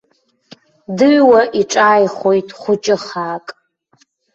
Дыҩуа 0.97 1.41
иҿааихоит 1.61 2.49
хәыҷы 2.59 2.95
хаак. 3.05 3.47